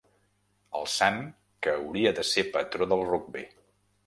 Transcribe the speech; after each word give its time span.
El 0.79 0.87
Sant 0.93 1.21
que 1.67 1.75
hauria 1.75 2.15
de 2.21 2.25
ser 2.31 2.45
patró 2.57 2.89
del 2.97 3.05
rugbi. 3.13 3.47